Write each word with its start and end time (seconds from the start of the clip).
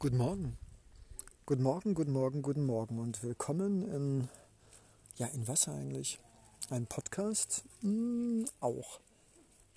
Guten 0.00 0.18
Morgen. 0.18 0.56
Guten 1.44 1.64
Morgen, 1.64 1.94
guten 1.94 2.12
Morgen, 2.12 2.40
guten 2.40 2.64
Morgen 2.64 3.00
und 3.00 3.20
willkommen 3.24 3.82
in, 3.82 4.28
ja, 5.16 5.26
in 5.26 5.48
was 5.48 5.66
eigentlich? 5.66 6.20
Ein 6.70 6.86
Podcast? 6.86 7.64
Hm, 7.80 8.44
auch. 8.60 9.00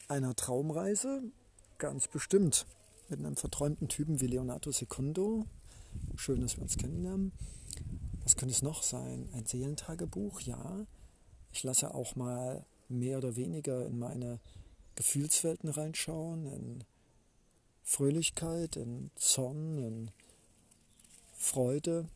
Einer 0.10 0.36
Traumreise? 0.36 1.24
Ganz 1.80 2.08
bestimmt. 2.08 2.68
Mit 3.10 3.18
einem 3.18 3.36
verträumten 3.36 3.88
Typen 3.88 4.22
wie 4.22 4.28
Leonardo 4.28 4.72
Secundo. 4.72 5.48
Schön, 6.18 6.42
dass 6.42 6.56
wir 6.56 6.62
uns 6.62 6.78
kennenlernen. 6.78 7.32
Was 8.22 8.36
könnte 8.36 8.54
es 8.54 8.62
noch 8.62 8.84
sein? 8.84 9.28
Ein 9.34 9.48
Seelentagebuch? 9.48 10.42
Ja. 10.42 10.86
Ich 11.52 11.64
lasse 11.64 11.96
auch 11.96 12.16
mal 12.16 12.64
mehr 12.90 13.18
oder 13.18 13.36
weniger 13.36 13.88
in 13.88 13.98
meine 13.98 14.40
Gefühlswelten 14.94 15.70
reinschauen, 15.70 16.46
in 16.46 16.84
Fröhlichkeit, 17.84 18.76
in 18.76 19.12
Zorn, 19.16 19.78
in 19.78 20.12
Freude, 21.34 22.08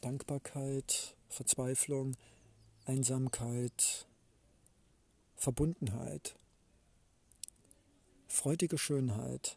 Dankbarkeit, 0.00 1.14
Verzweiflung, 1.28 2.16
Einsamkeit, 2.84 4.06
Verbundenheit, 5.36 6.36
freudige 8.26 8.78
Schönheit, 8.78 9.56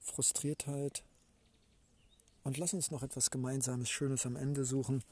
Frustriertheit. 0.00 1.04
Und 2.44 2.58
lass 2.58 2.74
uns 2.74 2.90
noch 2.90 3.02
etwas 3.02 3.30
Gemeinsames, 3.30 3.88
Schönes 3.88 4.26
am 4.26 4.36
Ende 4.36 4.64
suchen. 4.64 5.04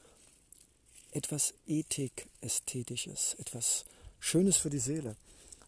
Etwas 1.11 1.53
Ethik-Ästhetisches, 1.65 3.35
etwas 3.35 3.85
Schönes 4.19 4.57
für 4.57 4.69
die 4.69 4.79
Seele. 4.79 5.15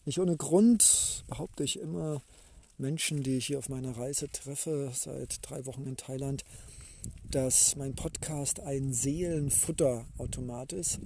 Nicht 0.05 0.19
ohne 0.19 0.35
Grund 0.35 1.23
behaupte 1.27 1.63
ich 1.63 1.79
immer, 1.79 2.21
Menschen, 2.77 3.23
die 3.23 3.37
ich 3.37 3.45
hier 3.47 3.59
auf 3.59 3.69
meiner 3.69 3.95
Reise 3.97 4.29
treffe, 4.29 4.91
seit 4.93 5.39
drei 5.41 5.65
Wochen 5.65 5.85
in 5.85 5.95
Thailand, 5.95 6.43
dass 7.29 7.75
mein 7.77 7.95
Podcast 7.95 8.59
ein 8.59 8.91
Seelenfutterautomat 8.91 10.73
ist, 10.73 10.99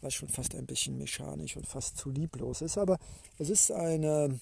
was 0.00 0.14
schon 0.14 0.28
fast 0.28 0.54
ein 0.56 0.66
bisschen 0.66 0.98
mechanisch 0.98 1.56
und 1.56 1.66
fast 1.66 1.96
zu 1.96 2.10
lieblos 2.10 2.60
ist. 2.60 2.76
Aber 2.76 2.98
es 3.38 3.50
ist 3.50 3.70
eine, 3.70 4.40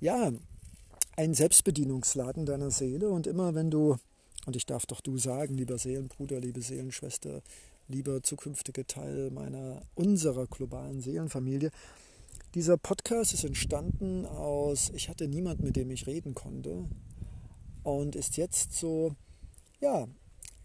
ja, 0.00 0.32
ein 1.16 1.34
Selbstbedienungsladen 1.34 2.44
deiner 2.44 2.70
Seele 2.72 3.10
und 3.10 3.28
immer 3.28 3.54
wenn 3.54 3.70
du, 3.70 3.98
und 4.46 4.56
ich 4.56 4.66
darf 4.66 4.84
doch 4.86 5.00
du 5.00 5.16
sagen, 5.16 5.54
lieber 5.54 5.78
Seelenbruder, 5.78 6.40
liebe 6.40 6.60
Seelenschwester, 6.60 7.42
lieber 7.88 8.22
zukünftige 8.22 8.84
Teil 8.86 9.30
meiner, 9.30 9.82
unserer 9.94 10.46
globalen 10.46 11.00
Seelenfamilie, 11.00 11.70
dieser 12.56 12.78
Podcast 12.78 13.34
ist 13.34 13.44
entstanden 13.44 14.24
aus, 14.24 14.90
ich 14.94 15.10
hatte 15.10 15.28
niemand, 15.28 15.62
mit 15.62 15.76
dem 15.76 15.90
ich 15.90 16.06
reden 16.06 16.34
konnte 16.34 16.88
und 17.82 18.16
ist 18.16 18.38
jetzt 18.38 18.72
so, 18.72 19.14
ja, 19.78 20.08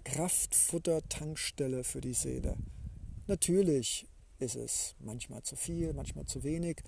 Kraftfutter-Tankstelle 0.06 1.84
für 1.84 2.00
die 2.00 2.14
Seele. 2.14 2.56
Natürlich 3.28 4.08
ist 4.40 4.56
es 4.56 4.96
manchmal 5.00 5.44
zu 5.44 5.58
viel, 5.58 5.92
manchmal 5.92 6.26
zu 6.26 6.46
wenig. 6.46 6.82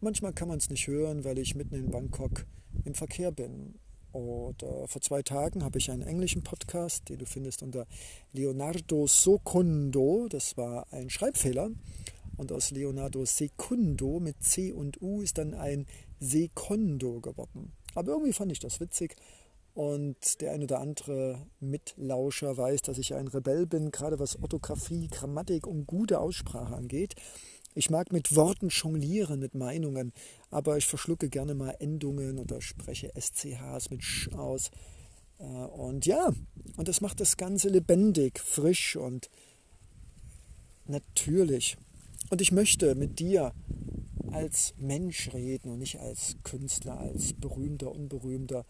Manchmal 0.00 0.32
kann 0.32 0.48
man 0.48 0.56
es 0.56 0.70
nicht 0.70 0.86
hören, 0.86 1.24
weil 1.24 1.36
ich 1.36 1.54
mitten 1.54 1.74
in 1.74 1.90
Bangkok 1.90 2.46
im 2.86 2.94
Verkehr 2.94 3.32
bin. 3.32 3.74
Oder 4.12 4.88
vor 4.88 5.02
zwei 5.02 5.22
Tagen 5.22 5.64
habe 5.64 5.76
ich 5.76 5.90
einen 5.90 6.00
englischen 6.00 6.42
Podcast, 6.42 7.10
den 7.10 7.18
du 7.18 7.26
findest 7.26 7.62
unter 7.62 7.86
Leonardo 8.32 9.06
Socundo. 9.06 10.28
Das 10.30 10.56
war 10.56 10.90
ein 10.94 11.10
Schreibfehler. 11.10 11.68
Und 12.36 12.52
aus 12.52 12.70
Leonardo 12.70 13.24
Secundo 13.24 14.20
mit 14.20 14.42
C 14.42 14.72
und 14.72 15.00
U 15.00 15.22
ist 15.22 15.38
dann 15.38 15.54
ein 15.54 15.86
Secondo 16.20 17.20
geworden. 17.20 17.72
Aber 17.94 18.12
irgendwie 18.12 18.32
fand 18.32 18.52
ich 18.52 18.58
das 18.58 18.80
witzig. 18.80 19.16
Und 19.74 20.40
der 20.40 20.52
ein 20.52 20.62
oder 20.62 20.80
andere 20.80 21.46
Mitlauscher 21.60 22.56
weiß, 22.56 22.82
dass 22.82 22.96
ich 22.96 23.14
ein 23.14 23.28
Rebell 23.28 23.66
bin, 23.66 23.90
gerade 23.90 24.18
was 24.18 24.40
Orthographie, 24.40 25.08
Grammatik 25.08 25.66
und 25.66 25.86
gute 25.86 26.18
Aussprache 26.18 26.74
angeht. 26.74 27.14
Ich 27.74 27.90
mag 27.90 28.10
mit 28.10 28.34
Worten 28.34 28.68
jonglieren, 28.70 29.38
mit 29.38 29.54
Meinungen, 29.54 30.14
aber 30.50 30.78
ich 30.78 30.86
verschlucke 30.86 31.28
gerne 31.28 31.54
mal 31.54 31.76
Endungen 31.78 32.38
oder 32.38 32.62
spreche 32.62 33.12
SCHs 33.20 33.90
mit 33.90 34.02
Sch 34.02 34.32
aus. 34.32 34.70
Äh, 35.38 35.44
und 35.44 36.06
ja, 36.06 36.32
und 36.78 36.88
das 36.88 37.02
macht 37.02 37.20
das 37.20 37.36
Ganze 37.36 37.68
lebendig, 37.68 38.38
frisch 38.40 38.96
und 38.96 39.28
natürlich. 40.86 41.76
Und 42.28 42.40
ich 42.40 42.50
möchte 42.50 42.94
mit 42.94 43.20
dir 43.20 43.52
als 44.32 44.74
Mensch 44.78 45.32
reden 45.32 45.70
und 45.70 45.78
nicht 45.78 46.00
als 46.00 46.36
Künstler, 46.42 46.98
als 46.98 47.32
berühmter, 47.32 47.92
unberühmter 47.92 48.64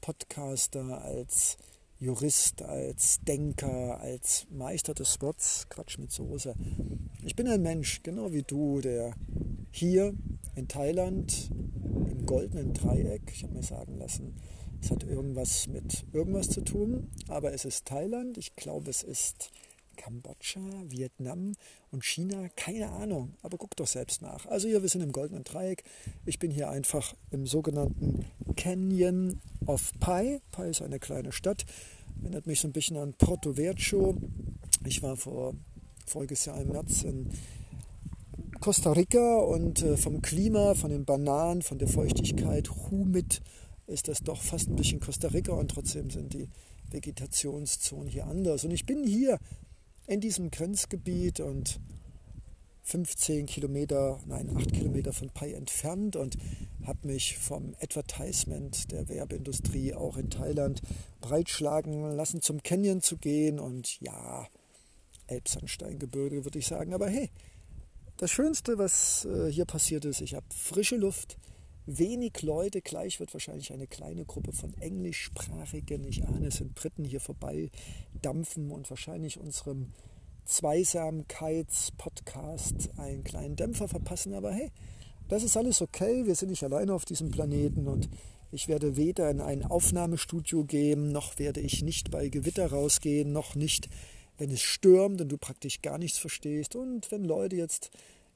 Podcaster, 0.00 1.02
als 1.02 1.58
Jurist, 1.98 2.62
als 2.62 3.20
Denker, 3.20 4.00
als 4.00 4.46
Meister 4.50 4.94
des 4.94 5.14
Spots. 5.14 5.68
Quatsch 5.68 5.98
mit 5.98 6.10
Soße. 6.10 6.54
Ich 7.22 7.36
bin 7.36 7.46
ein 7.46 7.62
Mensch, 7.62 8.02
genau 8.02 8.32
wie 8.32 8.42
du, 8.42 8.80
der 8.80 9.14
hier 9.70 10.14
in 10.56 10.66
Thailand 10.66 11.50
im 12.10 12.26
goldenen 12.26 12.72
Dreieck, 12.72 13.30
ich 13.32 13.44
habe 13.44 13.54
mir 13.54 13.62
sagen 13.62 13.98
lassen, 13.98 14.34
es 14.82 14.90
hat 14.90 15.04
irgendwas 15.04 15.68
mit 15.68 16.04
irgendwas 16.12 16.48
zu 16.48 16.62
tun, 16.62 17.08
aber 17.28 17.52
es 17.52 17.64
ist 17.64 17.86
Thailand. 17.86 18.36
Ich 18.36 18.56
glaube, 18.56 18.90
es 18.90 19.04
ist 19.04 19.52
Kambodscha, 20.02 20.60
Vietnam 20.88 21.52
und 21.92 22.04
China, 22.04 22.48
keine 22.56 22.90
Ahnung, 22.90 23.34
aber 23.42 23.56
guck 23.56 23.76
doch 23.76 23.86
selbst 23.86 24.20
nach. 24.20 24.46
Also 24.46 24.66
hier, 24.66 24.82
wir 24.82 24.88
sind 24.88 25.02
im 25.02 25.12
Goldenen 25.12 25.44
Dreieck. 25.44 25.84
Ich 26.26 26.40
bin 26.40 26.50
hier 26.50 26.68
einfach 26.70 27.14
im 27.30 27.46
sogenannten 27.46 28.24
Canyon 28.56 29.40
of 29.66 29.92
Pai. 30.00 30.40
Pai 30.50 30.70
ist 30.70 30.82
eine 30.82 30.98
kleine 30.98 31.30
Stadt, 31.30 31.64
erinnert 32.20 32.48
mich 32.48 32.60
so 32.60 32.66
ein 32.66 32.72
bisschen 32.72 32.96
an 32.96 33.14
Porto 33.14 33.56
Vecchio. 33.56 34.16
Ich 34.84 35.04
war 35.04 35.16
vor 35.16 35.54
voriges 36.04 36.46
Jahr 36.46 36.60
im 36.60 36.70
März 36.70 37.02
in 37.04 37.30
Costa 38.58 38.90
Rica 38.90 39.38
und 39.38 39.82
äh, 39.82 39.96
vom 39.96 40.20
Klima, 40.20 40.74
von 40.74 40.90
den 40.90 41.04
Bananen, 41.04 41.62
von 41.62 41.78
der 41.78 41.88
Feuchtigkeit, 41.88 42.68
humid 42.90 43.40
ist 43.86 44.08
das 44.08 44.20
doch 44.22 44.40
fast 44.40 44.68
ein 44.68 44.76
bisschen 44.76 44.98
Costa 44.98 45.28
Rica 45.28 45.52
und 45.52 45.70
trotzdem 45.70 46.10
sind 46.10 46.32
die 46.32 46.48
Vegetationszonen 46.90 48.08
hier 48.08 48.26
anders. 48.26 48.64
Und 48.64 48.72
ich 48.72 48.86
bin 48.86 49.04
hier 49.04 49.38
in 50.06 50.20
diesem 50.20 50.50
Grenzgebiet 50.50 51.40
und 51.40 51.80
15 52.84 53.46
Kilometer, 53.46 54.18
nein, 54.26 54.50
8 54.54 54.72
Kilometer 54.72 55.12
von 55.12 55.30
Pai 55.30 55.52
entfernt 55.52 56.16
und 56.16 56.36
habe 56.84 57.06
mich 57.06 57.38
vom 57.38 57.76
Advertisement 57.80 58.90
der 58.90 59.08
Werbeindustrie 59.08 59.94
auch 59.94 60.16
in 60.16 60.30
Thailand 60.30 60.82
breitschlagen 61.20 62.10
lassen, 62.16 62.42
zum 62.42 62.62
Canyon 62.62 63.00
zu 63.00 63.16
gehen 63.18 63.60
und 63.60 64.00
ja, 64.00 64.48
Elbsandsteingebirge 65.28 66.44
würde 66.44 66.58
ich 66.58 66.66
sagen. 66.66 66.92
Aber 66.92 67.08
hey, 67.08 67.30
das 68.16 68.30
Schönste, 68.30 68.78
was 68.78 69.24
äh, 69.24 69.50
hier 69.50 69.64
passiert 69.64 70.04
ist, 70.04 70.20
ich 70.20 70.34
habe 70.34 70.46
frische 70.54 70.96
Luft, 70.96 71.38
wenig 71.86 72.42
Leute. 72.42 72.80
Gleich 72.80 73.20
wird 73.20 73.32
wahrscheinlich 73.32 73.72
eine 73.72 73.86
kleine 73.86 74.24
Gruppe 74.24 74.52
von 74.52 74.74
englischsprachigen, 74.74 76.04
ich 76.04 76.26
ahne, 76.26 76.48
es 76.48 76.56
sind 76.56 76.74
Briten 76.74 77.04
hier 77.04 77.20
vorbei 77.20 77.70
dampfen 78.20 78.70
und 78.70 78.90
wahrscheinlich 78.90 79.38
unserem 79.38 79.92
Zweisamkeits-Podcast 80.44 82.98
einen 82.98 83.24
kleinen 83.24 83.56
Dämpfer 83.56 83.88
verpassen. 83.88 84.34
Aber 84.34 84.52
hey, 84.52 84.70
das 85.28 85.42
ist 85.42 85.56
alles 85.56 85.82
okay. 85.82 86.26
Wir 86.26 86.34
sind 86.34 86.50
nicht 86.50 86.64
alleine 86.64 86.94
auf 86.94 87.04
diesem 87.04 87.30
Planeten 87.30 87.88
und 87.88 88.08
ich 88.50 88.68
werde 88.68 88.96
weder 88.96 89.30
in 89.30 89.40
ein 89.40 89.64
Aufnahmestudio 89.64 90.64
gehen, 90.64 91.10
noch 91.10 91.38
werde 91.38 91.60
ich 91.60 91.82
nicht 91.82 92.10
bei 92.10 92.28
Gewitter 92.28 92.70
rausgehen, 92.70 93.32
noch 93.32 93.54
nicht, 93.54 93.88
wenn 94.36 94.50
es 94.50 94.60
stürmt 94.60 95.22
und 95.22 95.30
du 95.30 95.38
praktisch 95.38 95.80
gar 95.80 95.96
nichts 95.96 96.18
verstehst. 96.18 96.76
Und 96.76 97.10
wenn 97.10 97.24
Leute 97.24 97.56
jetzt 97.56 97.90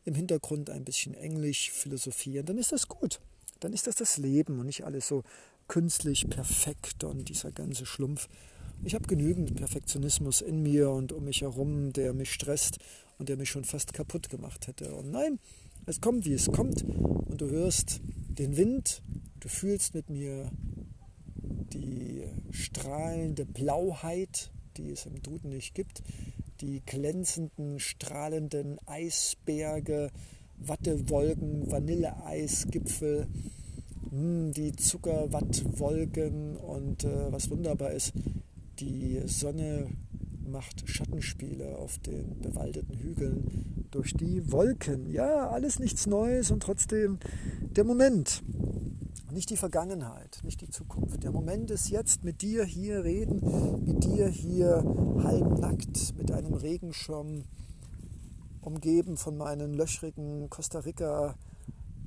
im 0.04 0.14
Hintergrund 0.14 0.70
ein 0.70 0.84
bisschen 0.84 1.12
Englisch 1.14 1.70
philosophieren, 1.70 2.46
dann 2.46 2.56
ist 2.56 2.72
das 2.72 2.88
gut 2.88 3.20
dann 3.60 3.72
ist 3.72 3.86
das 3.86 3.96
das 3.96 4.16
Leben 4.18 4.58
und 4.58 4.66
nicht 4.66 4.84
alles 4.84 5.08
so 5.08 5.22
künstlich 5.68 6.28
perfekt 6.28 7.04
und 7.04 7.28
dieser 7.28 7.52
ganze 7.52 7.86
Schlumpf. 7.86 8.28
Ich 8.84 8.94
habe 8.94 9.06
genügend 9.06 9.54
Perfektionismus 9.56 10.40
in 10.40 10.62
mir 10.62 10.90
und 10.90 11.12
um 11.12 11.24
mich 11.24 11.42
herum, 11.42 11.92
der 11.92 12.12
mich 12.12 12.32
stresst 12.32 12.78
und 13.18 13.28
der 13.28 13.36
mich 13.36 13.50
schon 13.50 13.64
fast 13.64 13.94
kaputt 13.94 14.28
gemacht 14.28 14.66
hätte. 14.66 14.94
Und 14.94 15.10
nein, 15.10 15.38
es 15.86 16.00
kommt, 16.00 16.24
wie 16.24 16.34
es 16.34 16.50
kommt 16.52 16.84
und 16.84 17.40
du 17.40 17.48
hörst 17.48 18.00
den 18.28 18.56
Wind, 18.56 19.02
du 19.40 19.48
fühlst 19.48 19.94
mit 19.94 20.10
mir 20.10 20.50
die 21.72 22.24
strahlende 22.50 23.44
Blauheit, 23.44 24.50
die 24.76 24.90
es 24.90 25.06
im 25.06 25.22
Duden 25.22 25.50
nicht 25.50 25.74
gibt, 25.74 26.02
die 26.60 26.80
glänzenden, 26.84 27.78
strahlenden 27.78 28.78
Eisberge, 28.86 30.10
Wattewolken, 30.58 31.70
Vanilleeisgipfel, 31.70 33.26
hm, 34.10 34.52
die 34.52 34.72
Zuckerwattwolken 34.72 36.56
und 36.56 37.04
äh, 37.04 37.32
was 37.32 37.50
wunderbar 37.50 37.92
ist, 37.92 38.12
die 38.78 39.22
Sonne 39.26 39.88
macht 40.46 40.88
Schattenspiele 40.88 41.76
auf 41.76 41.98
den 41.98 42.38
bewaldeten 42.40 42.94
Hügeln 42.94 43.86
durch 43.90 44.14
die 44.14 44.50
Wolken. 44.52 45.10
Ja, 45.10 45.48
alles 45.48 45.78
nichts 45.78 46.06
Neues 46.06 46.50
und 46.50 46.62
trotzdem 46.62 47.18
der 47.76 47.84
Moment. 47.84 48.42
nicht 49.32 49.50
die 49.50 49.56
Vergangenheit, 49.56 50.40
nicht 50.44 50.62
die 50.62 50.70
Zukunft. 50.70 51.22
Der 51.22 51.30
Moment 51.30 51.70
ist 51.70 51.90
jetzt, 51.90 52.24
mit 52.24 52.40
dir 52.40 52.64
hier 52.64 53.04
reden, 53.04 53.40
mit 53.84 54.04
dir 54.04 54.28
hier 54.28 54.82
halbnackt 55.22 56.14
mit 56.16 56.30
einem 56.30 56.54
Regenschirm, 56.54 57.44
umgeben 58.66 59.16
von 59.16 59.36
meinen 59.36 59.74
löchrigen 59.74 60.50
Costa 60.50 60.80
Rica 60.80 61.36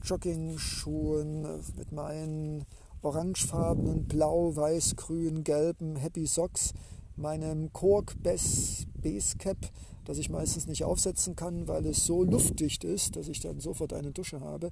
Jogging-Schuhen, 0.03 1.63
mit 1.77 1.91
meinen 1.93 2.65
orangefarbenen, 3.01 4.07
blau, 4.07 4.55
weiß, 4.55 4.97
grün, 4.97 5.45
gelben 5.45 5.95
Happy 5.95 6.27
Socks, 6.27 6.73
meinem 7.15 7.71
Kork 7.71 8.15
Base 8.21 9.37
Cap, 9.37 9.57
das 10.03 10.17
ich 10.17 10.29
meistens 10.29 10.67
nicht 10.67 10.83
aufsetzen 10.83 11.37
kann, 11.37 11.67
weil 11.69 11.85
es 11.85 12.05
so 12.05 12.23
luftdicht 12.25 12.83
ist, 12.83 13.15
dass 13.15 13.29
ich 13.29 13.39
dann 13.39 13.61
sofort 13.61 13.93
eine 13.93 14.11
Dusche 14.11 14.41
habe, 14.41 14.71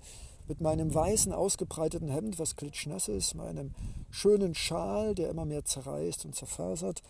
mit 0.50 0.60
meinem 0.60 0.94
weißen 0.94 1.32
ausgebreiteten 1.32 2.10
Hemd, 2.10 2.38
was 2.38 2.58
klitschnass 2.58 3.08
ist, 3.08 3.34
meinem 3.34 3.74
schönen 4.10 4.56
Schal, 4.56 5.16
der 5.16 5.30
immer 5.30 5.46
mehr 5.46 5.64
zerreißt 5.64 6.26
und 6.26 6.36
zerfasert, 6.36 7.02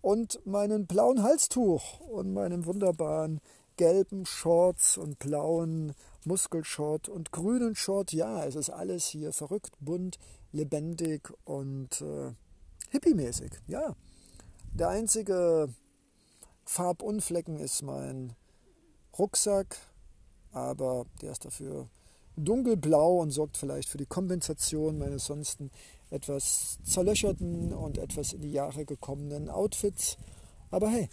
und 0.00 0.38
meinem 0.46 0.86
blauen 0.86 1.24
Halstuch 1.24 1.98
und 2.00 2.32
meinem 2.32 2.66
wunderbaren 2.66 3.40
gelben 3.76 4.26
Shorts 4.26 4.96
und 4.96 5.18
blauen 5.18 5.94
Muskelshort 6.24 7.08
und 7.08 7.32
grünen 7.32 7.74
Short. 7.74 8.12
Ja, 8.12 8.44
es 8.44 8.54
ist 8.56 8.70
alles 8.70 9.06
hier 9.06 9.32
verrückt, 9.32 9.72
bunt, 9.80 10.18
lebendig 10.52 11.32
und 11.44 12.00
äh, 12.00 12.32
hippiemäßig. 12.90 13.52
Ja, 13.66 13.94
der 14.72 14.88
einzige 14.88 15.68
Farbunflecken 16.64 17.58
ist 17.58 17.82
mein 17.82 18.34
Rucksack, 19.18 19.78
aber 20.52 21.06
der 21.22 21.32
ist 21.32 21.44
dafür 21.44 21.88
dunkelblau 22.36 23.18
und 23.18 23.30
sorgt 23.30 23.56
vielleicht 23.56 23.88
für 23.88 23.98
die 23.98 24.06
Kompensation 24.06 24.98
meines 24.98 25.26
sonst 25.26 25.58
etwas 26.10 26.78
zerlöcherten 26.84 27.72
und 27.72 27.98
etwas 27.98 28.32
in 28.32 28.42
die 28.42 28.52
Jahre 28.52 28.84
gekommenen 28.84 29.48
Outfits. 29.48 30.16
Aber 30.70 30.90
hey, 30.90 31.08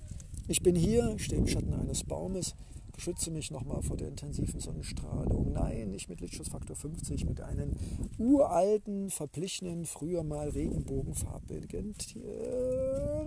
ich 0.48 0.62
bin 0.62 0.76
hier, 0.76 1.18
stehe 1.20 1.42
im 1.42 1.48
Schatten 1.48 1.74
eines 1.74 2.04
Baumes, 2.04 2.56
schütze 2.98 3.32
mich 3.32 3.52
nochmal 3.52 3.82
vor 3.82 3.98
der 3.98 4.08
intensiven 4.08 4.60
Sonnenstrahlung. 4.60 5.52
Nein, 5.52 5.92
nicht 5.92 6.10
mit 6.10 6.22
Lichtschutzfaktor 6.22 6.76
50, 6.76 7.26
mit 7.26 7.42
einem 7.42 7.72
uralten, 8.18 9.10
verblichenen, 9.10 9.86
früher 9.86 10.24
mal 10.24 10.50
regenbogenfarbigen 10.50 11.96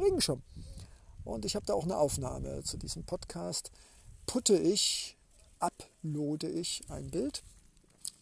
Regenschirm. 0.01 0.43
Und 1.25 1.45
ich 1.45 1.57
habe 1.57 1.67
da 1.67 1.75
auch 1.75 1.85
eine 1.85 1.99
Aufnahme 1.99 2.63
zu 2.63 2.77
diesem 2.77 3.05
Podcast. 3.05 3.73
Putte 4.27 4.57
ich, 4.57 5.17
uploade 5.59 6.49
ich 6.49 6.83
ein 6.89 7.11
Bild. 7.11 7.43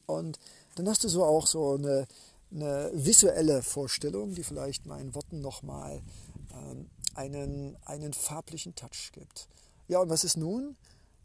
Und 0.06 0.38
dann 0.76 0.88
hast 0.88 1.04
du 1.04 1.08
so 1.08 1.24
auch 1.24 1.46
so 1.46 1.74
eine, 1.74 2.06
eine 2.50 2.90
visuelle 2.94 3.62
Vorstellung, 3.62 4.34
die 4.34 4.42
vielleicht 4.42 4.86
meinen 4.86 5.14
Worten 5.14 5.40
nochmal 5.40 6.00
ähm, 6.52 6.86
einen, 7.14 7.76
einen 7.84 8.12
farblichen 8.12 8.74
Touch 8.74 9.12
gibt. 9.12 9.48
Ja, 9.88 10.00
und 10.00 10.10
was 10.10 10.24
ist 10.24 10.36
nun? 10.36 10.76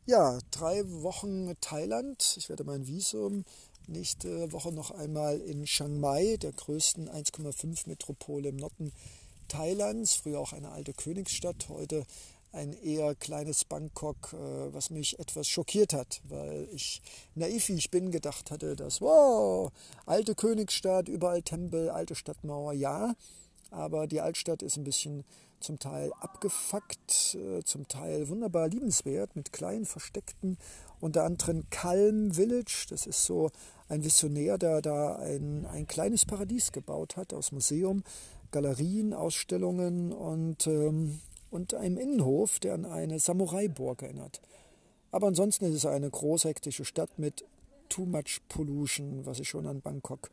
Ja, 0.06 0.40
drei 0.52 0.84
Wochen 0.86 1.56
Thailand. 1.62 2.36
Ich 2.38 2.50
werde 2.50 2.64
mein 2.64 2.88
Visum 2.88 3.46
nächste 3.90 4.52
Woche 4.52 4.72
noch 4.72 4.92
einmal 4.92 5.40
in 5.40 5.66
Chiang 5.66 6.00
Mai, 6.00 6.38
der 6.38 6.52
größten 6.52 7.10
1,5 7.10 7.88
Metropole 7.88 8.50
im 8.50 8.58
Norden 8.58 8.92
Thailands, 9.48 10.14
früher 10.14 10.40
auch 10.40 10.54
eine 10.54 10.72
alte 10.72 10.94
Königsstadt, 10.94 11.70
heute 11.70 12.06
ein 12.52 12.74
eher 12.74 13.16
kleines 13.16 13.66
Bangkok, 13.66 14.34
äh, 14.34 14.74
was 14.74 14.90
mich 14.90 15.20
etwas 15.20 15.48
schockiert 15.48 15.94
hat, 15.94 16.22
weil 16.24 16.68
ich 16.72 17.02
naiv 17.36 17.68
wie 17.68 17.74
ich 17.74 17.92
bin 17.92 18.12
gedacht 18.12 18.50
hatte, 18.50 18.76
dass, 18.76 19.02
wow, 19.02 19.72
alte 20.06 20.34
Königsstadt, 20.36 21.10
überall 21.10 21.44
Tempel, 21.44 21.90
alte 21.90 22.16
Stadtmauer, 22.16 22.74
ja, 22.74 23.14
aber 23.72 24.08
die 24.08 24.22
Altstadt 24.22 24.62
ist 24.64 24.78
ein 24.78 24.84
bisschen 24.84 25.24
zum 25.60 25.80
Teil 25.80 26.12
abgefuckt, 26.20 27.36
äh, 27.36 27.64
zum 27.64 27.88
Teil 27.88 28.30
wunderbar 28.30 28.70
liebenswert 28.70 29.36
mit 29.36 29.52
kleinen 29.52 29.86
versteckten, 29.86 30.58
unter 31.00 31.24
anderem 31.24 31.70
Calm 31.70 32.32
Village, 32.32 32.88
das 32.90 33.06
ist 33.06 33.24
so 33.24 33.52
ein 33.88 34.04
Visionär, 34.04 34.58
der 34.58 34.82
da 34.82 35.16
ein, 35.18 35.66
ein 35.66 35.88
kleines 35.88 36.26
Paradies 36.26 36.72
gebaut 36.72 37.18
hat 37.18 37.34
aus 37.34 37.52
Museum, 37.52 38.04
Galerien, 38.52 39.14
Ausstellungen 39.14 40.12
und, 40.12 40.68
ähm, 40.68 41.20
und 41.52 41.74
einem 41.74 41.98
Innenhof, 41.98 42.60
der 42.60 42.74
an 42.74 42.86
eine 42.86 43.20
Samurai-Burg 43.20 44.02
erinnert. 44.04 44.42
Aber 45.12 45.28
ansonsten 45.28 45.66
ist 45.66 45.76
es 45.76 45.86
eine 45.86 46.10
großhektische 46.10 46.86
Stadt 46.86 47.18
mit 47.18 47.46
too 47.90 48.06
much 48.06 48.42
pollution, 48.48 49.26
was 49.26 49.40
ich 49.40 49.50
schon 49.50 49.66
an 49.66 49.82
Bangkok 49.82 50.30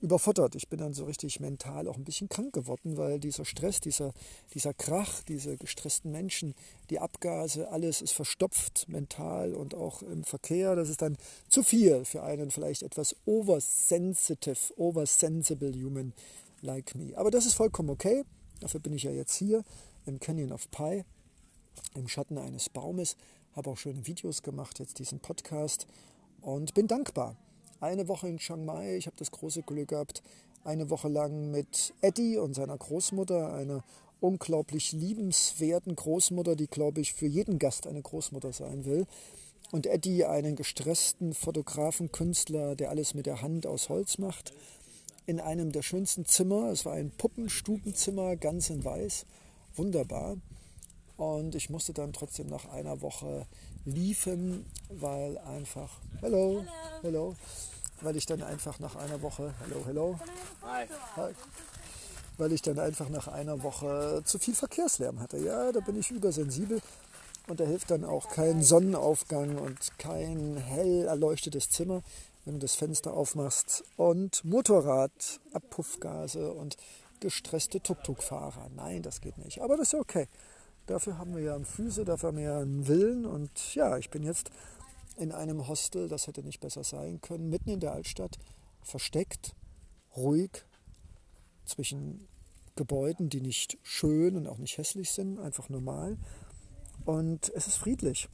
überfuttert. 0.00 0.54
Ich 0.54 0.68
bin 0.68 0.78
dann 0.78 0.94
so 0.94 1.04
richtig 1.04 1.40
mental 1.40 1.88
auch 1.88 1.96
ein 1.96 2.04
bisschen 2.04 2.28
krank 2.28 2.52
geworden, 2.52 2.96
weil 2.96 3.18
dieser 3.18 3.44
Stress, 3.44 3.80
dieser, 3.80 4.12
dieser 4.54 4.74
Krach, 4.74 5.22
diese 5.24 5.56
gestressten 5.56 6.10
Menschen, 6.10 6.54
die 6.90 6.98
Abgase, 6.98 7.70
alles 7.70 8.02
ist 8.02 8.12
verstopft 8.12 8.88
mental 8.88 9.54
und 9.54 9.74
auch 9.74 10.02
im 10.02 10.24
Verkehr. 10.24 10.76
Das 10.76 10.88
ist 10.88 11.02
dann 11.02 11.16
zu 11.48 11.62
viel 11.62 12.04
für 12.04 12.22
einen 12.22 12.50
vielleicht 12.50 12.82
etwas 12.82 13.16
oversensitive, 13.24 14.76
oversensible 14.76 15.72
Human 15.72 16.12
like 16.62 16.94
me. 16.94 17.16
Aber 17.16 17.30
das 17.30 17.46
ist 17.46 17.54
vollkommen 17.54 17.90
okay. 17.90 18.24
Dafür 18.60 18.80
bin 18.80 18.92
ich 18.92 19.02
ja 19.02 19.10
jetzt 19.10 19.34
hier 19.36 19.64
im 20.06 20.20
Canyon 20.20 20.52
of 20.52 20.70
Pi, 20.70 21.04
im 21.94 22.08
Schatten 22.08 22.38
eines 22.38 22.68
Baumes. 22.68 23.16
Habe 23.54 23.70
auch 23.70 23.76
schöne 23.76 24.06
Videos 24.06 24.42
gemacht, 24.42 24.78
jetzt 24.78 24.98
diesen 24.98 25.20
Podcast 25.20 25.86
und 26.40 26.74
bin 26.74 26.86
dankbar. 26.86 27.36
Eine 27.80 28.08
Woche 28.08 28.28
in 28.28 28.38
Chiang 28.38 28.64
Mai, 28.64 28.96
ich 28.96 29.06
habe 29.06 29.16
das 29.18 29.30
große 29.30 29.62
Glück 29.62 29.88
gehabt, 29.88 30.22
eine 30.64 30.90
Woche 30.90 31.08
lang 31.08 31.50
mit 31.50 31.94
Eddie 32.00 32.38
und 32.38 32.54
seiner 32.54 32.76
Großmutter, 32.76 33.52
einer 33.52 33.84
unglaublich 34.20 34.92
liebenswerten 34.92 35.94
Großmutter, 35.94 36.56
die, 36.56 36.66
glaube 36.66 37.00
ich, 37.00 37.12
für 37.12 37.26
jeden 37.26 37.58
Gast 37.58 37.86
eine 37.86 38.02
Großmutter 38.02 38.52
sein 38.52 38.84
will. 38.84 39.06
Und 39.72 39.86
Eddie, 39.86 40.24
einen 40.24 40.56
gestressten 40.56 41.34
Fotografen, 41.34 42.12
Künstler, 42.12 42.76
der 42.76 42.90
alles 42.90 43.14
mit 43.14 43.26
der 43.26 43.42
Hand 43.42 43.66
aus 43.66 43.88
Holz 43.88 44.18
macht 44.18 44.52
in 45.26 45.40
einem 45.40 45.72
der 45.72 45.82
schönsten 45.82 46.24
Zimmer. 46.24 46.70
Es 46.70 46.84
war 46.84 46.94
ein 46.94 47.10
Puppenstubenzimmer, 47.10 48.36
ganz 48.36 48.70
in 48.70 48.84
weiß. 48.84 49.26
Wunderbar. 49.74 50.36
Und 51.16 51.54
ich 51.54 51.70
musste 51.70 51.92
dann 51.92 52.12
trotzdem 52.12 52.48
nach 52.48 52.66
einer 52.66 53.00
Woche 53.00 53.46
liefen, 53.84 54.66
weil 54.88 55.38
einfach, 55.38 55.90
hello, 56.20 56.64
hello, 57.02 57.36
weil 58.02 58.16
ich 58.16 58.26
dann 58.26 58.42
einfach 58.42 58.78
nach 58.78 58.96
einer 58.96 59.22
Woche, 59.22 59.54
hello, 59.60 59.82
hello, 59.86 60.20
hi, 60.62 60.86
hi, 61.16 61.32
weil 62.36 62.52
ich 62.52 62.60
dann 62.62 62.78
einfach 62.78 63.08
nach 63.08 63.28
einer 63.28 63.62
Woche 63.62 64.22
zu 64.24 64.38
viel 64.38 64.54
Verkehrslärm 64.54 65.20
hatte. 65.20 65.38
Ja, 65.38 65.72
da 65.72 65.80
bin 65.80 65.98
ich 65.98 66.10
übersensibel 66.10 66.82
und 67.48 67.60
da 67.60 67.64
hilft 67.64 67.90
dann 67.90 68.04
auch 68.04 68.28
kein 68.28 68.62
Sonnenaufgang 68.62 69.56
und 69.56 69.98
kein 69.98 70.56
hell 70.58 71.06
erleuchtetes 71.06 71.70
Zimmer 71.70 72.02
wenn 72.46 72.54
du 72.54 72.60
das 72.60 72.76
Fenster 72.76 73.12
aufmachst. 73.12 73.84
Und 73.96 74.42
Motorrad, 74.44 75.40
Abpuffgase 75.52 76.52
und 76.52 76.76
gestresste 77.20 77.80
Tuk-Tuk-Fahrer. 77.80 78.70
Nein, 78.74 79.02
das 79.02 79.20
geht 79.20 79.36
nicht. 79.36 79.60
Aber 79.60 79.76
das 79.76 79.92
ist 79.92 80.00
okay. 80.00 80.28
Dafür 80.86 81.18
haben 81.18 81.34
wir 81.34 81.42
ja 81.42 81.58
Füße, 81.58 82.04
dafür 82.04 82.28
haben 82.28 82.38
wir 82.38 82.44
ja 82.44 82.58
einen 82.60 82.86
Willen. 82.86 83.26
Und 83.26 83.74
ja, 83.74 83.98
ich 83.98 84.10
bin 84.10 84.22
jetzt 84.22 84.50
in 85.16 85.32
einem 85.32 85.66
Hostel, 85.66 86.08
das 86.08 86.26
hätte 86.26 86.42
nicht 86.42 86.60
besser 86.60 86.84
sein 86.84 87.20
können, 87.20 87.48
mitten 87.48 87.70
in 87.70 87.80
der 87.80 87.92
Altstadt, 87.92 88.38
versteckt, 88.82 89.54
ruhig, 90.16 90.64
zwischen 91.64 92.28
Gebäuden, 92.76 93.28
die 93.28 93.40
nicht 93.40 93.78
schön 93.82 94.36
und 94.36 94.46
auch 94.46 94.58
nicht 94.58 94.78
hässlich 94.78 95.10
sind, 95.10 95.38
einfach 95.38 95.68
normal. 95.68 96.16
Und 97.04 97.50
es 97.54 97.66
ist 97.66 97.76
friedlich. 97.76 98.28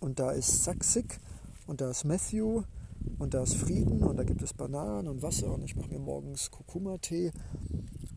Und 0.00 0.18
da 0.18 0.32
ist 0.32 0.64
Saksik 0.64 1.18
und 1.66 1.80
da 1.80 1.90
ist 1.90 2.04
Matthew 2.04 2.62
und 3.18 3.34
da 3.34 3.42
ist 3.42 3.54
Frieden 3.54 4.02
und 4.02 4.16
da 4.16 4.24
gibt 4.24 4.42
es 4.42 4.52
Bananen 4.52 5.08
und 5.08 5.22
Wasser 5.22 5.52
und 5.52 5.62
ich 5.62 5.76
mache 5.76 5.88
mir 5.88 5.98
morgens 5.98 6.50
Kurkuma-Tee 6.50 7.32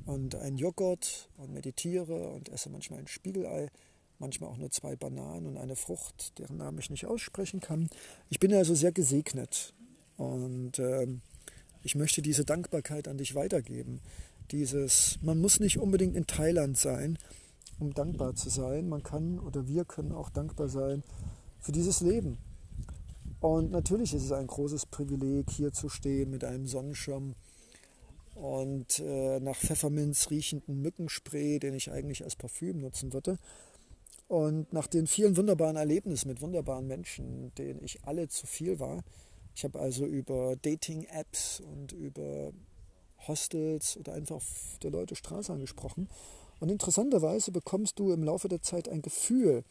und 0.08 0.34
einen 0.36 0.58
Joghurt 0.58 1.30
und 1.38 1.54
meditiere 1.54 2.30
und 2.30 2.50
esse 2.50 2.70
manchmal 2.70 3.00
ein 3.00 3.08
Spiegelei, 3.08 3.70
manchmal 4.18 4.50
auch 4.50 4.58
nur 4.58 4.72
zwei 4.72 4.96
Bananen 4.96 5.46
und 5.46 5.58
eine 5.58 5.76
Frucht, 5.76 6.40
deren 6.40 6.58
Namen 6.58 6.80
ich 6.80 6.90
nicht 6.90 7.06
aussprechen 7.06 7.60
kann. 7.60 7.90
Ich 8.30 8.40
bin 8.40 8.54
also 8.54 8.74
sehr 8.74 8.92
gesegnet 8.92 9.76
und 10.18 10.80
äh, 10.80 11.08
ich 11.84 11.96
möchte 11.96 12.22
diese 12.24 12.46
Dankbarkeit 12.46 13.08
an 13.08 13.18
dich 13.18 13.36
weitergeben. 13.36 14.02
Dieses, 14.52 15.20
man 15.22 15.40
muss 15.40 15.60
nicht 15.60 15.78
unbedingt 15.78 16.16
in 16.16 16.26
Thailand 16.26 16.78
sein, 16.78 17.20
um 17.78 17.94
dankbar 17.94 18.34
zu 18.34 18.50
sein. 18.50 18.90
Man 18.90 19.04
kann 19.04 19.40
oder 19.40 19.68
wir 19.68 19.86
können 19.86 20.14
auch 20.14 20.30
dankbar 20.30 20.70
sein 20.70 21.04
für 21.60 21.74
dieses 21.74 22.02
Leben 22.02 22.40
und 23.40 23.72
natürlich 23.72 24.14
ist 24.14 24.24
es 24.24 24.32
ein 24.32 24.48
großes 24.48 24.88
Privileg, 24.88 25.50
hier 25.52 25.72
zu 25.72 25.90
stehen 25.90 26.32
mit 26.32 26.44
einem 26.44 26.66
Sonnenschirm 26.66 27.36
und 28.42 29.00
äh, 29.00 29.40
nach 29.40 29.56
Pfefferminz 29.56 30.30
riechenden 30.30 30.82
Mückenspray, 30.82 31.60
den 31.60 31.74
ich 31.74 31.92
eigentlich 31.92 32.24
als 32.24 32.36
Parfüm 32.36 32.80
nutzen 32.80 33.14
würde. 33.14 33.38
Und 34.28 34.72
nach 34.74 34.88
den 34.88 35.08
vielen 35.08 35.38
wunderbaren 35.38 35.78
Erlebnissen 35.78 36.28
mit 36.28 36.42
wunderbaren 36.42 36.86
Menschen, 36.86 37.54
denen 37.56 37.82
ich 37.84 38.04
alle 38.04 38.28
zu 38.28 38.46
viel 38.46 38.80
war. 38.80 39.04
Ich 39.56 39.64
habe 39.64 39.80
also 39.80 40.06
über 40.06 40.56
Dating-Apps 40.62 41.62
und 41.62 41.94
über 41.94 42.52
Hostels 43.28 43.98
oder 43.98 44.14
einfach 44.14 44.36
auf 44.36 44.78
der 44.84 44.92
Leute 44.92 45.16
Straße 45.16 45.52
angesprochen. 45.52 46.10
Und 46.60 46.70
interessanterweise 46.70 47.52
bekommst 47.52 47.98
du 48.00 48.12
im 48.12 48.24
Laufe 48.24 48.50
der 48.50 48.62
Zeit 48.62 48.90
ein 48.90 49.02
Gefühl. 49.02 49.64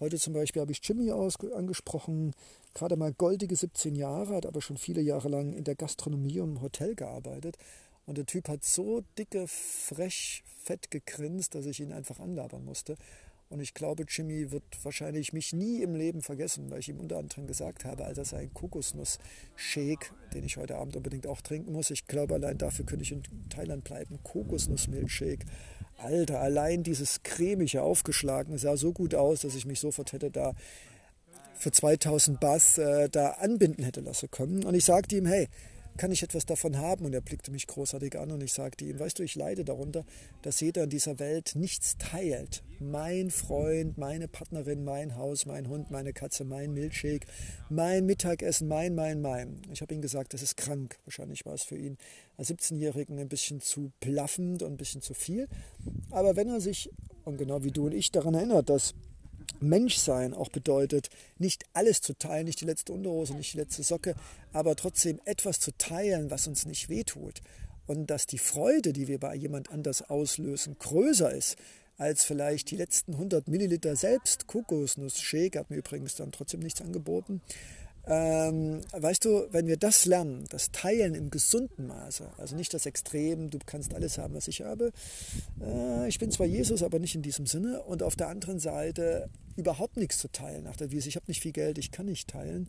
Heute 0.00 0.18
zum 0.18 0.32
Beispiel 0.32 0.62
habe 0.62 0.70
ich 0.70 0.80
Jimmy 0.82 1.10
angesprochen, 1.10 2.32
gerade 2.74 2.96
mal 2.96 3.12
goldige 3.12 3.56
17 3.56 3.96
Jahre, 3.96 4.36
hat 4.36 4.46
aber 4.46 4.60
schon 4.60 4.76
viele 4.76 5.00
Jahre 5.00 5.28
lang 5.28 5.52
in 5.52 5.64
der 5.64 5.74
Gastronomie 5.74 6.38
und 6.38 6.56
im 6.56 6.62
Hotel 6.62 6.94
gearbeitet. 6.94 7.56
Und 8.08 8.16
der 8.16 8.24
Typ 8.24 8.48
hat 8.48 8.64
so 8.64 9.02
dicke, 9.18 9.46
frech, 9.46 10.42
fett 10.64 10.90
gegrinst, 10.90 11.54
dass 11.54 11.66
ich 11.66 11.78
ihn 11.78 11.92
einfach 11.92 12.20
anlabern 12.20 12.64
musste. 12.64 12.96
Und 13.50 13.60
ich 13.60 13.74
glaube, 13.74 14.04
Jimmy 14.08 14.50
wird 14.50 14.62
wahrscheinlich 14.82 15.34
mich 15.34 15.52
nie 15.52 15.82
im 15.82 15.94
Leben 15.94 16.22
vergessen, 16.22 16.70
weil 16.70 16.80
ich 16.80 16.88
ihm 16.88 17.00
unter 17.00 17.18
anderem 17.18 17.46
gesagt 17.46 17.84
habe, 17.84 18.06
als 18.06 18.16
er 18.16 18.24
seinen 18.24 18.54
Kokosnuss-Shake, 18.54 20.10
den 20.32 20.42
ich 20.42 20.56
heute 20.56 20.76
Abend 20.76 20.96
unbedingt 20.96 21.26
auch 21.26 21.42
trinken 21.42 21.72
muss, 21.72 21.90
ich 21.90 22.06
glaube, 22.06 22.34
allein 22.34 22.56
dafür 22.56 22.86
könnte 22.86 23.02
ich 23.02 23.12
in 23.12 23.22
Thailand 23.50 23.84
bleiben. 23.84 24.18
Kokosnuss-Milchshake. 24.22 25.44
Alter, 25.98 26.40
allein 26.40 26.84
dieses 26.84 27.22
cremige 27.22 27.82
aufgeschlagen 27.82 28.56
sah 28.56 28.78
so 28.78 28.94
gut 28.94 29.14
aus, 29.14 29.40
dass 29.40 29.54
ich 29.54 29.66
mich 29.66 29.80
sofort 29.80 30.12
hätte 30.12 30.30
da 30.30 30.54
für 31.58 31.72
2000 31.72 32.40
Bass 32.40 32.78
äh, 32.78 33.10
da 33.10 33.32
anbinden 33.32 33.84
hätte 33.84 34.00
lassen 34.00 34.30
können. 34.30 34.64
Und 34.64 34.74
ich 34.74 34.86
sagte 34.86 35.14
ihm, 35.14 35.26
hey, 35.26 35.48
kann 35.98 36.12
ich 36.12 36.22
etwas 36.22 36.46
davon 36.46 36.78
haben? 36.78 37.04
Und 37.04 37.12
er 37.12 37.20
blickte 37.20 37.50
mich 37.50 37.66
großartig 37.66 38.18
an 38.18 38.30
und 38.30 38.42
ich 38.42 38.54
sagte 38.54 38.84
ihm, 38.84 38.98
weißt 38.98 39.18
du, 39.18 39.22
ich 39.22 39.34
leide 39.34 39.64
darunter, 39.64 40.04
dass 40.42 40.60
jeder 40.60 40.84
in 40.84 40.90
dieser 40.90 41.18
Welt 41.18 41.52
nichts 41.54 41.98
teilt. 41.98 42.62
Mein 42.80 43.30
Freund, 43.30 43.98
meine 43.98 44.28
Partnerin, 44.28 44.84
mein 44.84 45.16
Haus, 45.16 45.44
mein 45.44 45.68
Hund, 45.68 45.90
meine 45.90 46.12
Katze, 46.12 46.44
mein 46.44 46.72
Milchshake, 46.72 47.26
mein 47.68 48.06
Mittagessen, 48.06 48.68
mein, 48.68 48.94
mein, 48.94 49.20
mein. 49.20 49.60
Ich 49.72 49.82
habe 49.82 49.92
ihm 49.94 50.00
gesagt, 50.00 50.32
das 50.32 50.42
ist 50.42 50.56
krank. 50.56 50.98
Wahrscheinlich 51.04 51.44
war 51.44 51.54
es 51.54 51.64
für 51.64 51.76
ihn 51.76 51.98
als 52.36 52.50
17-Jährigen 52.50 53.18
ein 53.18 53.28
bisschen 53.28 53.60
zu 53.60 53.92
plaffend 54.00 54.62
und 54.62 54.72
ein 54.72 54.76
bisschen 54.76 55.02
zu 55.02 55.12
viel. 55.12 55.48
Aber 56.10 56.36
wenn 56.36 56.48
er 56.48 56.60
sich, 56.60 56.90
und 57.24 57.36
genau 57.36 57.64
wie 57.64 57.72
du 57.72 57.86
und 57.86 57.94
ich, 57.94 58.12
daran 58.12 58.34
erinnert, 58.34 58.70
dass 58.70 58.94
Menschsein 59.60 60.34
auch 60.34 60.48
bedeutet, 60.48 61.10
nicht 61.38 61.64
alles 61.72 62.00
zu 62.00 62.14
teilen, 62.14 62.46
nicht 62.46 62.60
die 62.60 62.66
letzte 62.66 62.92
Unterhose, 62.92 63.34
nicht 63.34 63.54
die 63.54 63.58
letzte 63.58 63.82
Socke, 63.82 64.14
aber 64.52 64.76
trotzdem 64.76 65.20
etwas 65.24 65.60
zu 65.60 65.72
teilen, 65.76 66.30
was 66.30 66.46
uns 66.46 66.66
nicht 66.66 66.88
wehtut. 66.88 67.40
Und 67.86 68.08
dass 68.08 68.26
die 68.26 68.38
Freude, 68.38 68.92
die 68.92 69.08
wir 69.08 69.18
bei 69.18 69.34
jemand 69.34 69.70
anders 69.70 70.02
auslösen, 70.02 70.76
größer 70.78 71.32
ist 71.32 71.56
als 71.96 72.24
vielleicht 72.24 72.70
die 72.70 72.76
letzten 72.76 73.14
100 73.14 73.48
Milliliter 73.48 73.96
selbst 73.96 74.46
Kokosnuss-Shake, 74.46 75.56
hat 75.56 75.70
mir 75.70 75.78
übrigens 75.78 76.14
dann 76.14 76.30
trotzdem 76.30 76.60
nichts 76.60 76.80
angeboten, 76.80 77.40
ähm, 78.08 78.80
weißt 78.92 79.24
du, 79.24 79.46
wenn 79.50 79.66
wir 79.66 79.76
das 79.76 80.06
lernen, 80.06 80.44
das 80.48 80.70
Teilen 80.70 81.14
im 81.14 81.30
gesunden 81.30 81.86
Maße, 81.86 82.30
also 82.38 82.56
nicht 82.56 82.72
das 82.72 82.86
Extrem, 82.86 83.50
du 83.50 83.58
kannst 83.64 83.92
alles 83.94 84.16
haben, 84.16 84.34
was 84.34 84.48
ich 84.48 84.62
habe. 84.62 84.92
Äh, 85.60 86.08
ich 86.08 86.18
bin 86.18 86.30
zwar 86.30 86.46
Jesus, 86.46 86.82
aber 86.82 86.98
nicht 86.98 87.14
in 87.14 87.22
diesem 87.22 87.46
Sinne. 87.46 87.82
Und 87.82 88.02
auf 88.02 88.16
der 88.16 88.28
anderen 88.28 88.60
Seite 88.60 89.28
überhaupt 89.56 89.96
nichts 89.96 90.18
zu 90.18 90.28
teilen. 90.28 90.64
Nach 90.64 90.76
der 90.76 90.90
Wiese, 90.90 91.08
ich 91.08 91.16
habe 91.16 91.26
nicht 91.28 91.42
viel 91.42 91.52
Geld, 91.52 91.76
ich 91.76 91.90
kann 91.90 92.06
nicht 92.06 92.28
teilen. 92.28 92.68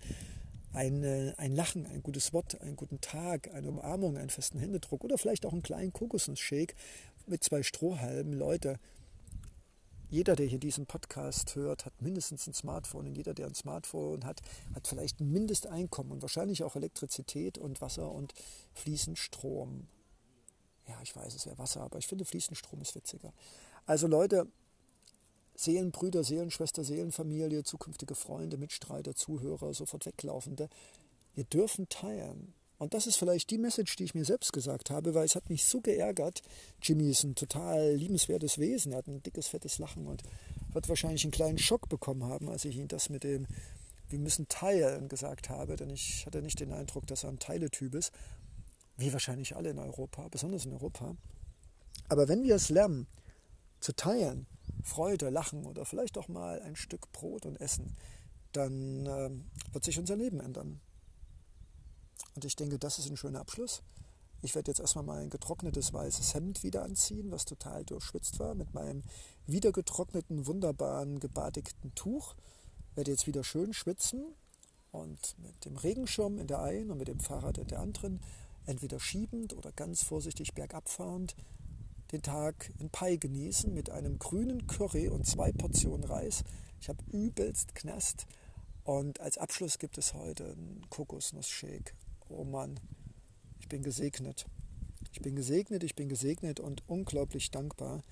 Ein, 0.74 1.34
ein 1.38 1.56
Lachen, 1.56 1.88
ein 1.88 2.04
gutes 2.04 2.34
Wort, 2.34 2.60
einen 2.62 2.76
guten 2.76 3.02
Tag, 3.02 3.50
eine 3.54 3.70
Umarmung, 3.70 4.18
einen 4.18 4.30
festen 4.30 4.60
Händedruck 4.60 5.04
oder 5.04 5.18
vielleicht 5.18 5.46
auch 5.46 5.54
einen 5.54 5.64
kleinen 5.64 5.94
Kokosnuss-Shake 5.94 6.76
mit 7.28 7.44
zwei 7.44 7.64
Strohhalmen. 7.64 8.34
Leute, 8.34 8.78
jeder, 10.10 10.36
der 10.36 10.48
hier 10.48 10.60
diesen 10.60 10.86
Podcast 10.86 11.56
hört, 11.56 11.86
hat 11.86 12.02
mindestens 12.02 12.48
ein 12.48 12.54
Smartphone. 12.54 13.08
Und 13.08 13.16
jeder, 13.16 13.34
der 13.34 13.48
ein 13.48 13.56
Smartphone 13.56 14.26
hat, 14.26 14.42
hat 14.74 14.88
vielleicht 14.88 15.20
ein 15.20 15.32
Mindesteinkommen 15.32 16.12
und 16.12 16.22
wahrscheinlich 16.22 16.64
auch 16.64 16.76
Elektrizität 16.76 17.58
und 17.58 17.80
Wasser 17.82 18.12
und 18.12 18.34
fließend 18.74 19.18
Strom. 19.18 19.88
Ja, 20.88 21.00
ich 21.04 21.16
weiß, 21.16 21.36
es 21.36 21.46
wäre 21.46 21.60
Wasser, 21.60 21.82
aber 21.82 22.00
ich 22.00 22.08
finde 22.08 22.26
fließend 22.26 22.58
Strom 22.58 22.82
ist 22.82 22.96
witziger. 22.96 23.32
Also 23.86 24.08
Leute, 24.08 24.48
Seelenbrüder, 25.56 26.24
Seelenschwester, 26.24 26.84
Seelenfamilie, 26.84 27.64
zukünftige 27.64 28.16
Freunde, 28.16 28.58
Mitstreiter, 28.58 29.14
Zuhörer, 29.14 29.74
sofort 29.74 30.06
weglaufende, 30.06 30.70
wir 31.36 31.44
dürfen 31.44 31.88
teilen. 31.90 32.54
Und 32.80 32.94
das 32.94 33.08
ist 33.08 33.18
vielleicht 33.18 33.50
die 33.52 33.58
Message, 33.58 33.98
die 33.98 34.06
ich 34.06 34.16
mir 34.16 34.26
selbst 34.26 34.54
gesagt 34.54 34.90
habe, 34.90 35.14
weil 35.14 35.26
es 35.26 35.36
hat 35.36 35.50
mich 35.50 35.66
so 35.66 35.82
geärgert. 35.82 36.42
Jimmy 36.82 37.10
ist 37.10 37.24
ein 37.24 37.36
total 37.36 37.94
liebenswertes 37.94 38.58
Wesen, 38.58 38.94
er 38.94 39.00
hat 39.00 39.08
ein 39.08 39.22
dickes, 39.22 39.48
fettes 39.48 39.80
Lachen 39.80 40.08
und 40.08 40.24
wird 40.72 40.88
wahrscheinlich 40.88 41.24
einen 41.24 41.32
kleinen 41.32 41.58
Schock 41.58 41.90
bekommen 41.90 42.24
haben, 42.24 42.50
als 42.50 42.66
ich 42.66 42.78
ihm 42.78 42.88
das 42.88 43.10
mit 43.10 43.24
dem 43.24 43.46
wir 44.10 44.18
müssen 44.18 44.48
teilen 44.48 45.08
gesagt 45.08 45.50
habe, 45.50 45.76
denn 45.76 45.92
ich 45.92 46.26
hatte 46.26 46.42
nicht 46.42 46.60
den 46.60 46.74
Eindruck, 46.74 47.06
dass 47.06 47.24
er 47.24 47.30
ein 47.30 47.38
Teiletyp 47.38 47.94
ist, 47.94 48.12
wie 48.98 49.14
wahrscheinlich 49.14 49.56
alle 49.56 49.70
in 49.70 49.78
Europa, 49.78 50.28
besonders 50.30 50.66
in 50.66 50.74
Europa. 50.74 51.16
Aber 52.08 52.28
wenn 52.28 52.44
wir 52.44 52.56
es 52.56 52.70
lernen, 52.70 53.08
zu 53.80 53.96
teilen, 53.96 54.48
Freude, 54.84 55.30
Lachen 55.30 55.66
oder 55.66 55.86
vielleicht 55.86 56.18
auch 56.18 56.28
mal 56.28 56.62
ein 56.62 56.76
Stück 56.76 57.12
Brot 57.12 57.46
und 57.46 57.62
Essen, 57.62 57.96
dann 58.52 59.06
äh, 59.06 59.30
wird 59.74 59.84
sich 59.84 60.00
unser 60.00 60.16
Leben 60.16 60.40
ändern. 60.40 60.82
Und 62.36 62.46
ich 62.46 62.56
denke, 62.56 62.80
das 62.80 63.00
ist 63.00 63.10
ein 63.10 63.18
schöner 63.18 63.42
Abschluss. 63.42 63.82
Ich 64.42 64.56
werde 64.56 64.72
jetzt 64.72 64.80
erstmal 64.80 65.04
mein 65.04 65.30
getrocknetes 65.30 65.92
weißes 65.92 66.34
Hemd 66.34 66.64
wieder 66.64 66.84
anziehen, 66.84 67.32
was 67.32 67.44
total 67.44 67.84
durchschwitzt 67.84 68.40
war, 68.40 68.56
mit 68.56 68.74
meinem 68.74 69.04
wieder 69.46 69.74
getrockneten, 69.74 70.48
wunderbaren, 70.48 71.20
gebadigten 71.20 71.94
Tuch. 71.96 72.36
Werde 72.96 73.12
jetzt 73.12 73.28
wieder 73.28 73.44
schön 73.44 73.74
schwitzen 73.74 74.24
und 74.92 75.36
mit 75.40 75.66
dem 75.66 75.76
Regenschirm 75.76 76.38
in 76.38 76.48
der 76.48 76.62
einen 76.62 76.92
und 76.92 76.98
mit 76.98 77.10
dem 77.10 77.20
Fahrrad 77.20 77.58
in 77.58 77.68
der 77.68 77.80
anderen, 77.80 78.22
entweder 78.66 79.00
schiebend 79.00 79.54
oder 79.54 79.72
ganz 79.74 80.04
vorsichtig 80.04 80.54
bergab 80.54 80.88
fahrend, 80.88 81.36
den 82.12 82.22
Tag 82.22 82.72
in 82.80 82.90
Pai 82.90 83.18
genießen 83.18 83.74
mit 83.74 83.90
einem 83.90 84.18
grünen 84.18 84.66
Curry 84.68 85.10
und 85.10 85.28
zwei 85.28 85.52
Portionen 85.52 86.06
Reis. 86.06 86.44
Ich 86.80 86.88
habe 86.88 87.04
übelst 87.12 87.76
Knast. 87.76 88.26
Und 88.84 89.20
als 89.20 89.38
Abschluss 89.38 89.78
gibt 89.78 89.98
es 89.98 90.14
heute 90.14 90.46
einen 90.46 90.86
Kokosnuss-Shake 90.90 91.94
oh 92.30 92.44
Mann, 92.44 92.80
ich 93.60 93.68
bin 93.68 93.84
gesegnet. 93.84 94.46
Ich 95.12 95.22
bin 95.22 95.36
gesegnet, 95.36 95.84
ich 95.84 95.96
bin 95.96 96.10
gesegnet 96.10 96.60
und 96.60 96.84
unglaublich 96.88 97.52
dankbar, 97.52 98.04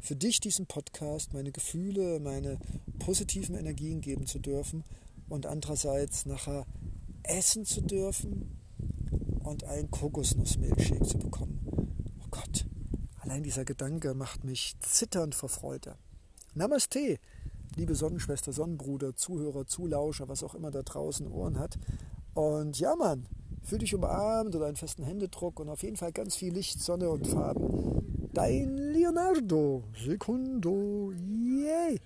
für 0.00 0.16
dich 0.16 0.40
diesen 0.40 0.66
Podcast, 0.66 1.32
meine 1.32 1.52
Gefühle, 1.52 2.20
meine 2.20 2.58
positiven 2.98 3.54
Energien 3.56 4.00
geben 4.00 4.26
zu 4.26 4.38
dürfen 4.38 4.84
und 5.28 5.46
andererseits 5.46 6.26
nachher 6.26 6.66
essen 7.22 7.64
zu 7.64 7.80
dürfen 7.80 8.58
und 9.42 9.64
einen 9.64 9.90
Kokosnussmilchshake 9.90 11.04
zu 11.04 11.18
bekommen. 11.18 11.60
Oh 12.20 12.28
Gott, 12.30 12.66
allein 13.20 13.42
dieser 13.42 13.64
Gedanke 13.64 14.14
macht 14.14 14.44
mich 14.44 14.76
zitternd 14.80 15.34
vor 15.34 15.48
Freude. 15.48 15.96
Namaste, 16.54 17.18
liebe 17.76 17.94
Sonnenschwester, 17.94 18.52
Sonnenbruder, 18.52 19.14
Zuhörer, 19.14 19.66
Zulauscher, 19.66 20.28
was 20.28 20.42
auch 20.42 20.54
immer 20.54 20.70
da 20.70 20.82
draußen 20.82 21.26
Ohren 21.26 21.58
hat. 21.58 21.78
Und 22.34 22.78
ja, 22.78 22.94
Mann, 22.96 23.26
Fühl 23.66 23.78
dich 23.78 23.96
umarmt 23.96 24.54
oder 24.54 24.66
einen 24.66 24.76
festen 24.76 25.02
Händedruck 25.02 25.58
und 25.58 25.68
auf 25.68 25.82
jeden 25.82 25.96
Fall 25.96 26.12
ganz 26.12 26.36
viel 26.36 26.52
Licht, 26.52 26.80
Sonne 26.80 27.10
und 27.10 27.26
Farben. 27.26 28.30
Dein 28.32 28.76
Leonardo 28.76 29.82
Secundo. 29.92 31.10
Yay! 31.10 31.98